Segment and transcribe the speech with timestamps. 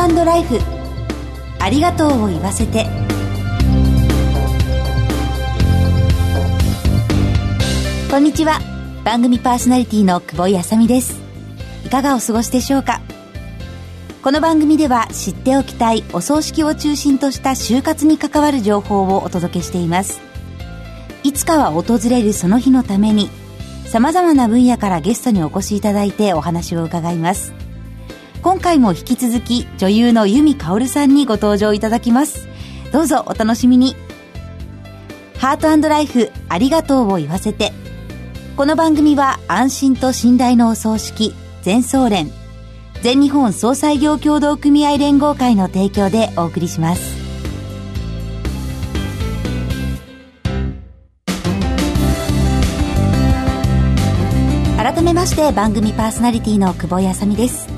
[0.00, 0.58] ートライフ。
[1.58, 2.86] ありがとうを言わせて。
[8.10, 8.60] こんにちは。
[9.04, 11.20] 番組パーソナリティの久保井あさみです。
[11.84, 13.00] いかがお過ごしでしょうか？
[14.22, 20.20] この番組では知っておきたいお葬式を中心とした就活に関わる情報をお届けしています。
[21.22, 23.28] いつかは訪れるその日のために
[23.86, 27.52] 様々な分野からゲストにお越しいただいてお話を伺います。
[28.44, 32.46] 今回も引き続き女優の由美かおるさんにご登場いただきます。
[32.92, 33.96] どうぞお楽しみに。
[35.38, 37.72] ハートライフありがとうを言わせて。
[38.54, 42.30] この番組は安心と信頼のお葬式全総連
[43.00, 47.16] 全日本総裁業協同組合連合会の提供でお送りします。
[54.76, 57.73] 改めまして番組パーソナリティの久保井あさみです。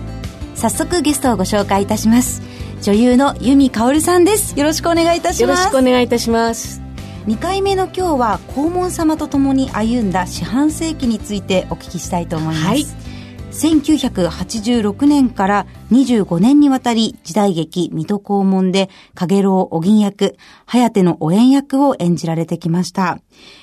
[0.56, 2.42] 早速ゲストをご紹介いたします。
[2.82, 4.58] 女優の由美かおるさんです。
[4.58, 5.58] よろしくお願いいたします。
[5.60, 6.80] よろしくお願いいたします。
[7.26, 12.86] 2回目の今日は黄門様と共に歩んだ四半世紀についてお聞きしたいと思います、はい。
[13.50, 23.19] 1986年から25年にわたり時代劇水戸黄門で、かげろうお銀役、颯のお縁役を演じられてきました。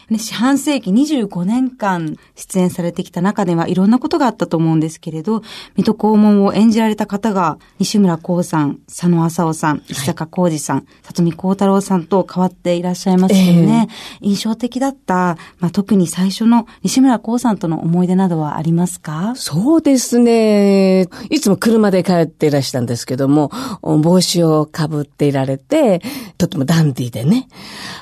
[0.10, 5.42] ね、四半世紀25年間出演されてきた中ではいろんなことがあったと思うんですけれど、
[5.76, 13.90] 水戸黄門を演じられた方が、西村光さん、佐野浅夫さん、石坂浩二さん、里見光太郎さんと変わっていらっしゃいますよね。
[14.22, 19.34] えー、印象的だった、まあ、特に最初の西村光さんとの思い出などはありますか？
[19.36, 21.08] そうですね。
[21.30, 26.02] いつも車で帰っていらしたんですけども、帽子をかぶっていられて、
[26.38, 27.48] とてもダンディーでね、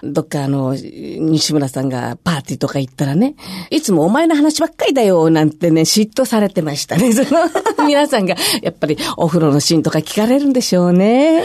[0.03, 3.35] どっかあの、西村さんがパーティーとか行ったらね、
[3.69, 7.11] いつもお前の話ばっかりだよ、なんてね、嫉妬されてましたね。
[7.13, 7.49] その、
[7.85, 11.43] 皆さんが、やっぱりお風呂のシーンとか聞かれるんでしょうね。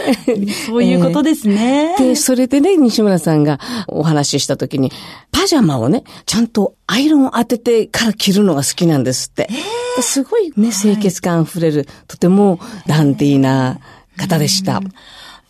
[0.67, 1.95] そういうことですね。
[1.99, 4.91] えー、で、それでね、西村さんがお話しした時に、
[5.31, 9.47] パジャマをね、ちゃんとアイロンを当ててから着るのが好きなんですって。
[9.49, 13.79] えー、すごいね、清潔感溢れる、とてもダンディーな
[14.17, 14.81] 方でした。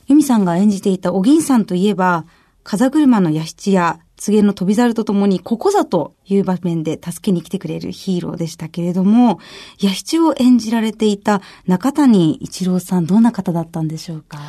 [0.07, 2.25] 由美さんが演じていたお銀さんといえば、
[2.63, 9.39] 風車の屋七や告げの飛び猿とともに、ここぞという場面で助けに来てくれるヒーローでしたけれども、
[9.79, 14.39] 屋七を演じられていた中谷一郎さん、どんな方だったんでしょうか？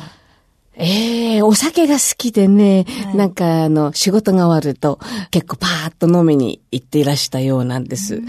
[0.81, 4.97] ええー、お酒が好きでね、はい、なんかあの、仕事が終わると
[5.29, 8.21] 結構パーッと飲みに行っていらしたようなんです。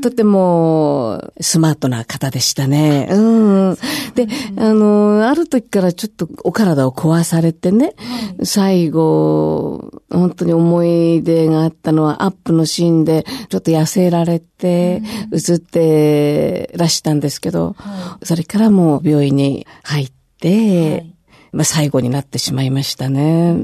[0.00, 3.08] とてもスマートな方でしたね。
[3.10, 3.76] うん。
[4.14, 7.94] で、あの、ある時からちょっとお体を壊されてね、
[8.42, 15.02] 最後、本当に思い出があったのはアップのシーンでちょっと痩せられて
[15.32, 17.76] 映ってらしたんですけど、
[18.22, 21.06] それからもう病院に入って、
[21.52, 23.56] まあ最後になってしまいましたね。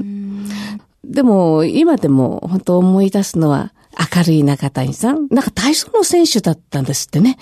[1.03, 3.73] でも、今でも本当思い出すのは、
[4.15, 5.27] 明るい中谷さん。
[5.29, 7.37] なんか体操の選手だったんですってね。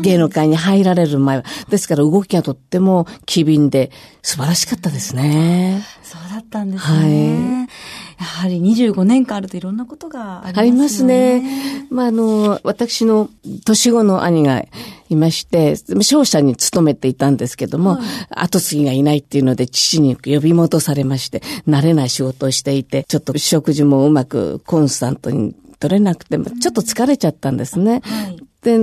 [0.00, 1.44] 芸能界に入られる前は。
[1.68, 3.90] ですから動きがとっても機敏で
[4.22, 5.82] 素晴らしかったですね。
[6.02, 7.66] そうだったんですね。
[7.66, 10.60] はいやはり25年間あるといろんなことがありますね。
[10.60, 11.86] ありますね。
[11.90, 13.28] まあ、あの、私の
[13.64, 14.64] 年後の兄が
[15.08, 28.02] いまして、商社に勤めていたんですけども、はい、後継ぎがいないっていうので父に呼び戻されまして、慣れない仕事をしていて、ちょっと食事もうまくコンスタントに取れなくて、ちょっと疲れちゃったんですね。
[28.04, 28.78] はい、で、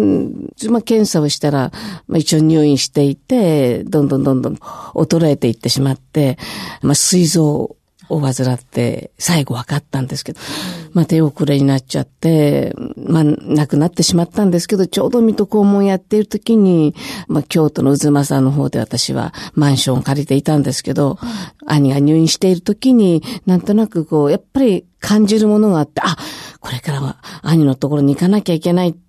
[0.70, 1.72] まあ、検査をしたら、
[2.08, 6.38] まあ、一応入院していて、どんどんどんどん衰えていってしまって、
[6.82, 7.78] まあ、膵臓
[8.10, 10.40] を患って、最後分かったんですけど、
[10.94, 16.96] まあ手遅れになっちゃって、まあ亡くなってしまったんですけど、ちょうど水戸黄門やっている時に、
[17.28, 21.18] まあ京都の渦政の方で私はマンションを借りていたんですけど、
[21.66, 26.18] 兄が入院している時に、なんとなくこう、やっぱり感じるものがあって、あ、
[26.60, 29.09] これからは兄のところに行かなきゃいけないって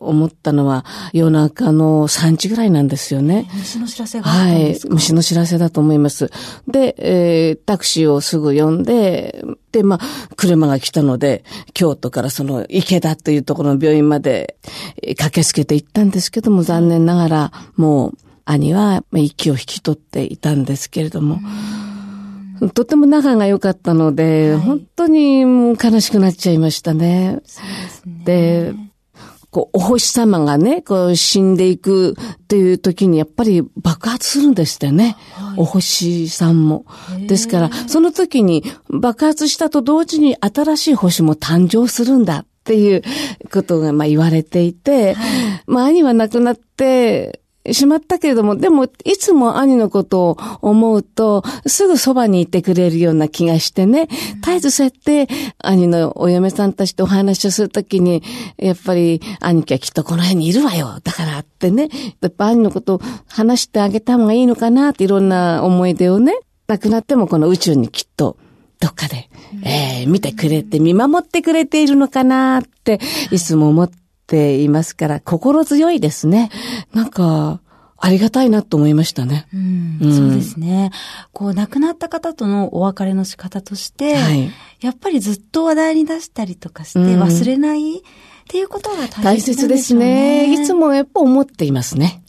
[0.00, 3.48] 思ったのは夜中の3時ぐらいなんですよね。
[3.54, 4.78] 虫の知らせがはい。
[4.88, 6.30] 虫の知らせだと思います。
[6.66, 11.44] で、えー、タクシーをすぐ呼んで、で、まあ、車が来たので、
[11.74, 14.56] 京都からその池田というところの病院まで
[15.02, 18.14] 駆けつけて行ったんですけども、残念ながら、もう、
[18.44, 21.38] 兄は息を引き取っていたんですけれども、
[22.74, 27.40] とても仲が良かったので、はい、本当にもう悲しくなっちゃいましたね。
[28.24, 28.87] で、ね、
[29.50, 35.16] こう、お星様がね、こう、死んでいくっていう時にやっぱり爆発するんですってね。
[35.32, 36.84] はい、お星さんも。
[37.26, 43.02] ですから、その時に爆発したと同時に新しい星も誕生するんだっていう
[43.50, 47.40] ことが、まあ言われていて、はい、まあ兄は亡くなって、
[47.72, 54.08] しまったけれども、でも、いつも兄のことを思うと、すぐそばにいてくれるような気がしてね、
[54.42, 55.28] 絶えずそうやって、
[55.58, 58.22] 兄のお嫁さんたちとお話をするときに、
[58.56, 60.98] やっぱり、兄貴はきっとこの辺にいるわよ。
[61.02, 61.88] だからってね、
[62.20, 66.34] やっぱ兄のことを話してあげた方がいいのかなっていろんな思い出をね、
[66.66, 68.36] 亡くなってもこの宇宙にきっと、
[68.80, 69.28] どっかで、
[69.64, 73.00] えー、見てくれて、見守ってくれているのかなって、
[73.30, 76.50] いつも思っていますから、心強いですね。
[76.92, 77.60] なんか、
[78.00, 79.48] ありがたいなと思いましたね。
[79.52, 80.92] うん、うん、そうですね。
[81.32, 89.26] こう、亡くなった方とのお別れの仕方として、はい、やっぱりずっと話題に出したりとかして忘れない、っていうことが大切ですね。
[89.26, 90.52] 大切ですね。
[90.54, 92.22] いつもやっぱ思っていますね。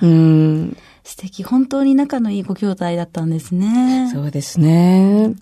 [0.00, 0.76] うん。
[1.04, 1.44] 素敵。
[1.44, 4.10] 本当に仲のいいご兄弟だったんですね。
[4.10, 5.34] そうですね。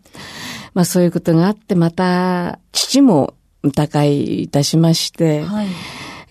[0.74, 3.34] まあそういうことがあって、また、父も
[3.74, 5.68] 他界いたしまして、はい。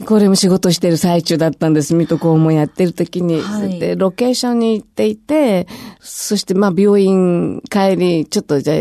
[0.06, 1.94] これも仕事してる最中だったんです。
[1.96, 3.42] 水戸黄門やってる時に。
[3.42, 5.68] はい、で、ロケーションに行っていて、
[6.00, 8.78] そしてまあ病院帰り、ちょっとじゃあ、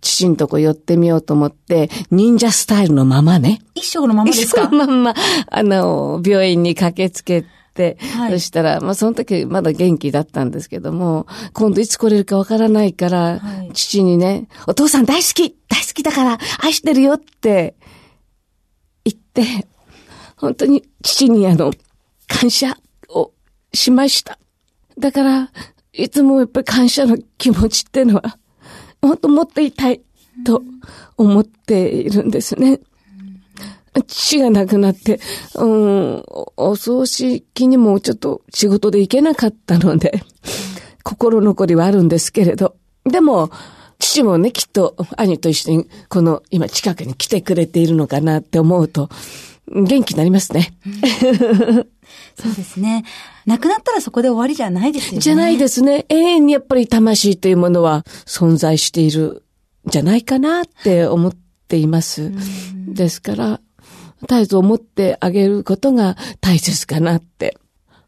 [0.00, 3.60] 父んとこ寄ってみようと思って、忍者スタイルのままね。
[3.74, 4.62] 衣装のままですか？
[4.62, 7.44] 衣装のまま、あの、病院に駆けつけ
[7.74, 17.76] て、はい、そしたら、まあその時まだ元気だったんですけども、今度いつ来れるかわからないから、はい、父にね、お父さん大好き大好きだから愛してるよって
[19.04, 19.68] 言って、
[20.42, 21.72] 本当に父にあの、
[22.26, 22.76] 感謝
[23.08, 23.30] を
[23.72, 24.40] しました。
[24.98, 25.52] だから、
[25.92, 28.38] いつもやっぱり感謝の気持ちっていうのは、
[29.00, 30.00] 本当持っていたい
[30.44, 30.64] と
[31.16, 32.80] 思っているんですね。
[34.08, 35.20] 父が亡くなって、
[35.54, 36.24] うん、
[36.56, 40.24] お葬式にもちょっと仕事で行けなかったので、
[41.04, 42.74] 心残りはあるんですけれど、
[43.04, 43.52] でも、
[44.00, 49.08] 父もね、きっと兄と一緒にこの今近くに来てくれているのかなって思うと、
[49.70, 50.74] 元気になりますね。
[52.36, 53.04] そうですね。
[53.46, 55.18] 亡くなったらそこで終わりじゃないですよね。
[55.20, 56.04] じゃないですね。
[56.08, 59.44] 永遠にやっぱり魂というものは存在している
[59.88, 61.34] んじゃないかなって思っ
[61.68, 62.32] ています。
[62.86, 63.60] ですから、
[64.22, 67.56] 絶えず思ってあげることが大切かなって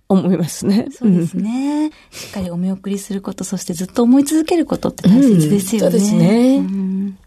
[0.09, 0.89] 思いますね。
[0.91, 1.91] そうですね。
[2.11, 5.87] しっかりお見送りすること、そしてずっと思い続けることって大切ですよね。
[5.87, 6.57] うん、そうですね。
[6.57, 7.19] うん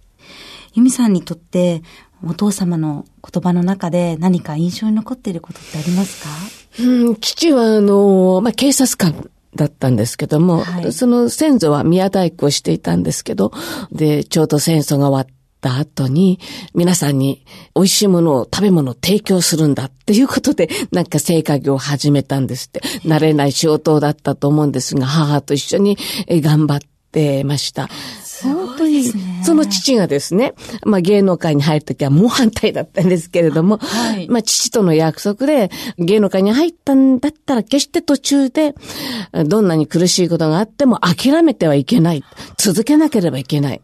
[0.77, 1.81] 由美さんにとって、
[2.25, 6.29] お父様の言葉の中で何か印象に残っていることってありますか？
[6.83, 13.51] うん、父はあの、まあ、警察官だったんですけども、はい、その先祖は宮大工をしていたんですけど、
[13.91, 16.39] で、ちょうど戦争が終わった後に、
[16.75, 17.43] 皆さんに
[17.75, 22.81] 美味しいものを、食べ物を提供するんだっていうことで、 なんか生活業を始めたんですって。
[23.05, 25.97] 慣れない仕事だったと思うんですが、母と一緒に
[26.29, 26.79] 頑張っ
[27.11, 27.89] てました。
[28.43, 29.11] 本当に、
[29.43, 30.53] その父がですね、
[30.83, 38.75] まあ芸能界に入るときは猛反対だったんですけれども、はい、まあ父との約束で芸能界に入ったんだったら決して途中で、
[39.45, 42.23] どんなに苦しいことがあっても諦めてはいけない。
[42.57, 43.81] 続けなければいけない。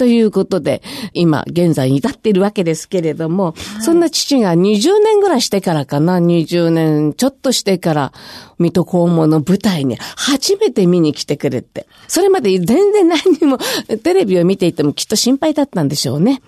[0.00, 0.80] ということで、
[1.12, 8.12] 今、現在に至っているわけですけれども、はい、そんな父が20年ぐらいしてからかな、20年ちょっとしてから、
[8.58, 13.58] 水戸黄門の舞台に初めて見に来てくれて、それまで全然何にも、
[14.02, 16.40] テレビを見ていてもきっと心配だったんでしょうね。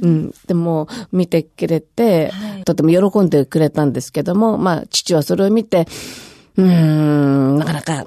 [0.00, 5.86] うん、でも、見てくれて、はい、とても喜んでくれたんですけども、まあ、父はそれを見て、
[6.56, 8.06] うーん、なかなか、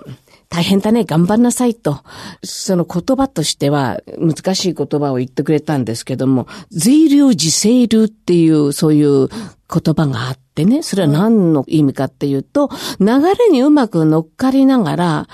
[0.49, 1.99] 大変だね、頑張んなさいと。
[2.43, 15.27] その言葉としては難しい言葉を言ってくれたんですけども、随流自生流っていうそういう言葉があってね、それは何の意味かっていうと、流れにうまく乗っかりながら、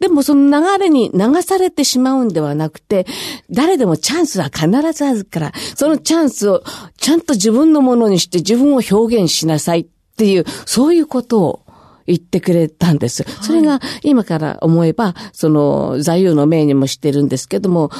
[0.00, 3.06] でもその流れに流されてしまうんではなくて、
[3.50, 6.62] 誰でもチャンスは必ずあるから、そのチャンスを
[6.96, 11.63] ちゃんと自分のものにして自分を表現しなさいっていう、そういうことを
[12.06, 13.24] 言ってくれたんです。
[13.42, 17.90] それが今から思えば、その座右の銘にもしてるんですけども、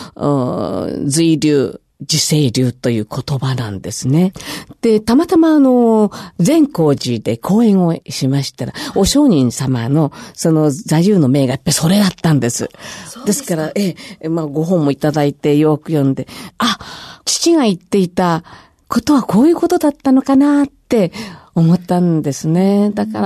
[1.07, 4.33] 随流、自生流という言葉なんですね。
[4.81, 12.65] で、たまたまあの、善光寺で講演をしましたら、お上人様のその座右の銘がやっぱりそれだったんです。
[12.65, 12.71] で
[13.07, 16.27] すですから、ええ、まあご本もいただいてよく読んで、
[16.59, 16.79] あ、
[17.25, 18.43] 父が言っていた
[18.89, 21.13] ことはこういうことだったのかなって
[21.55, 22.91] 思ったんですね。
[22.95, 23.21] だか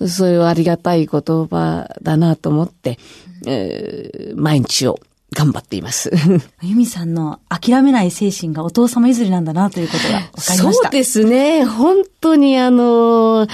[0.00, 2.98] ら、そういうありがたい言葉だなと思って、
[3.46, 5.00] えー、毎日を
[5.32, 6.10] 頑張っています。
[6.62, 10.72] ユミさんの諦めない精神がお父様譲りなんだなということが分かりました。
[10.72, 11.64] そうですね。
[11.64, 13.46] 本当にあの、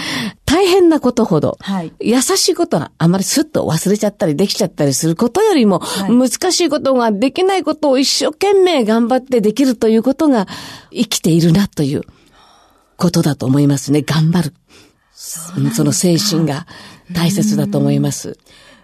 [0.44, 10.46] 大変なことほど、はい、優しいことはあまりスッと忘れちゃったりできちゃったりすることよりも、はい、難しいことができないことを一生懸命頑張ってできるということが
[10.92, 12.02] 生きているなという
[12.97, 14.03] ことだと思いますね。
[14.03, 14.55] 頑張る。
[15.15, 16.67] その精神が
[17.13, 18.39] 大切だと思います。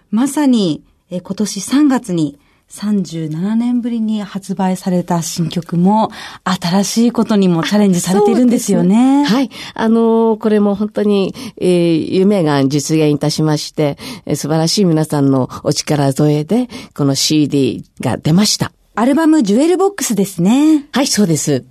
[0.09, 2.39] まさに、え今年3月に
[2.71, 6.09] 37年ぶりに発売された新曲も、
[6.43, 9.23] 新しいことにもチャレンジされているんですよね。
[9.23, 9.49] ねはい。
[9.73, 18.71] あのー、これも本当に、えー、夢が実現いたしまして、えー、素晴らしい皆さんのお力添えで、この CD が出ました。
[18.95, 20.87] アルバムジュエルボックスですね。
[20.93, 21.65] はい、そうです。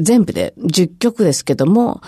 [0.00, 2.00] 全部で10曲ですけども、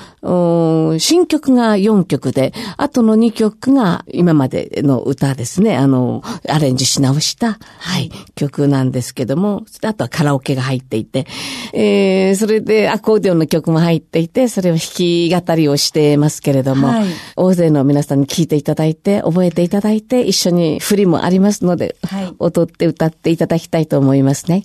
[0.99, 11.26] 新曲が4曲で、あとの2曲が今までの歌ですね、あの、アレンジし直した、はい、曲なんですけども、あとはカラオケが入っていて、
[11.73, 17.04] えー、それでアコーディオンの曲も入っていて、それを弾き語りをしてますけれども、はい、
[17.37, 24.64] 大勢の皆さんに聴いていただいて、覚えていただいて、一緒に振りもありますので、はい、踊って歌っていただきたいと思いますね。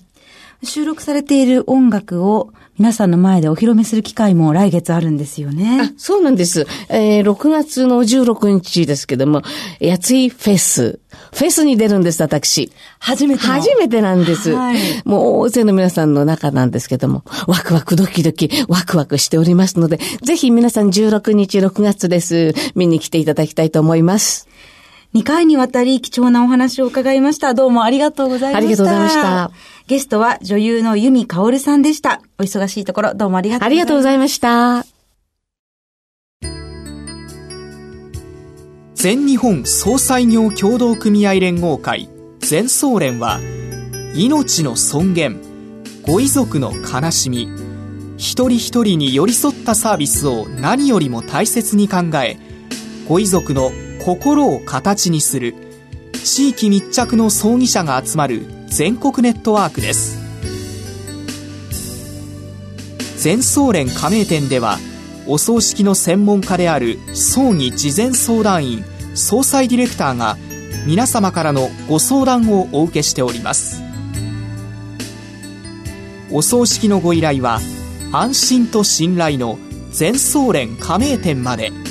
[0.62, 5.80] 収録されている音楽を皆さんの前でお披露目する機会も来月あるんですよね。
[5.82, 6.66] あ、そうなんです。
[6.88, 9.42] えー、6月の16日ですけども、
[9.80, 11.00] やついフェス。
[11.32, 12.72] フェスに出るんです、私。
[13.00, 14.52] 初めて初めてなんです。
[14.52, 22.54] はい、もう大勢の皆さんの中なんですけども、ワクワクドキドキ、ワクワクしておりますので、ぜひ皆さん16日6月です。
[22.74, 24.48] 見に来ていただきたいと思います。
[25.14, 27.54] 2回にわたり貴重なお話を伺いました。
[27.54, 28.66] どうもありがとうございました。
[28.66, 29.50] ありがとうございました。
[29.86, 32.20] ゲストは女優の由美かおるさんでした。
[32.38, 33.68] お忙しいところどうもありがとうございました。
[33.68, 34.98] ありがとうございました。
[38.94, 42.10] 全日本総裁業協同組合連合会
[42.40, 43.38] 全総連は
[44.14, 45.40] 命の尊厳
[46.02, 47.48] ご遺族の悲しみ
[48.16, 52.36] 一人一人に寄り添ったサービスを何よりも大切に考え
[53.06, 53.70] ご遺族の
[54.08, 55.54] 心を形にする。
[56.24, 60.16] 地域密着の葬儀者が集まる全国ネットワークです。
[63.18, 64.78] 全総連加盟店では
[65.26, 68.84] お葬式の専門家である葬儀事前相談員
[69.14, 70.38] 総裁ディレクターが
[70.86, 73.82] 皆様からのご相談をお受けしております。
[76.32, 77.60] お葬式のご依頼は
[78.12, 79.58] 安心と信頼の
[79.90, 81.87] 全総連加盟店まで。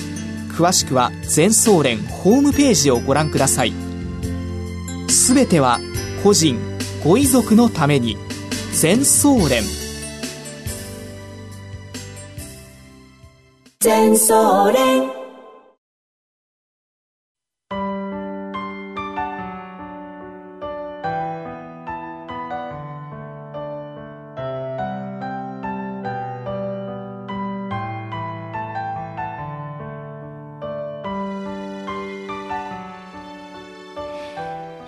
[0.58, 3.74] 詳しくは全総連ホームページをご覧ください。
[5.08, 5.80] すべては
[6.24, 6.58] 個人
[7.04, 8.18] ご遺族のために
[8.74, 9.62] 全総連。
[13.80, 15.17] 全総連。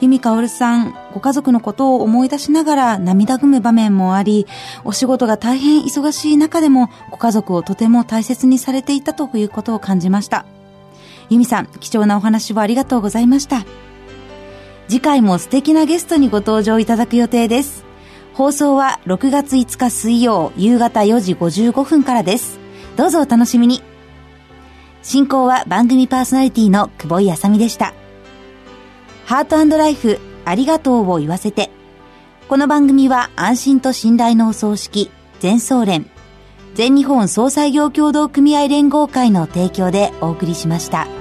[0.01, 4.47] 由美かおるさん、ご家族のことを思い出しながら涙ぐむ場面もあり、
[4.85, 10.45] お仕事が大変忙しい中でも、ご家族をとても大切にされていたということを感じました。
[11.29, 13.65] 由美さん、貴重なお話をありがとうございました。
[14.87, 17.85] 次回も素敵なゲストにご登場いただく予定です。
[18.33, 22.57] 放送は6月5日水曜夕方4時55分からです。
[22.95, 23.83] どうぞお楽しみに。
[25.01, 27.93] 進行は番組パーソナリティの久保井あさみでした。
[29.29, 31.69] ハートライフありがとうを言わせて。
[32.47, 36.09] この番組は安心と信頼のお葬式、全総連、
[36.73, 41.18] 全日本総裁業協同組合連合会の提供でお送りしました。